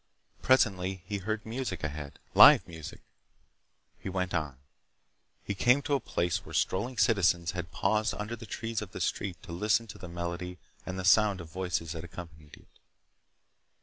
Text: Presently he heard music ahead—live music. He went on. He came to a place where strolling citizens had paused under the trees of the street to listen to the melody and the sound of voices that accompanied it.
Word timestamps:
Presently 0.41 1.03
he 1.05 1.19
heard 1.19 1.45
music 1.45 1.83
ahead—live 1.83 2.67
music. 2.67 3.01
He 3.99 4.09
went 4.09 4.33
on. 4.33 4.57
He 5.43 5.53
came 5.53 5.83
to 5.83 5.93
a 5.93 5.99
place 5.99 6.43
where 6.43 6.55
strolling 6.55 6.97
citizens 6.97 7.51
had 7.51 7.69
paused 7.71 8.15
under 8.15 8.35
the 8.35 8.47
trees 8.47 8.81
of 8.81 8.93
the 8.93 8.99
street 8.99 9.39
to 9.43 9.51
listen 9.51 9.85
to 9.85 9.99
the 9.99 10.09
melody 10.09 10.57
and 10.87 10.97
the 10.97 11.05
sound 11.05 11.39
of 11.39 11.51
voices 11.51 11.91
that 11.91 12.03
accompanied 12.03 12.55
it. 12.57 12.79